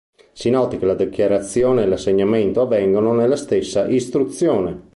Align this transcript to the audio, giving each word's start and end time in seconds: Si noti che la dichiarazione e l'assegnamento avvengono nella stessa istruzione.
Si 0.33 0.49
noti 0.49 0.79
che 0.79 0.87
la 0.87 0.95
dichiarazione 0.95 1.83
e 1.83 1.85
l'assegnamento 1.85 2.61
avvengono 2.61 3.13
nella 3.13 3.35
stessa 3.35 3.87
istruzione. 3.87 4.89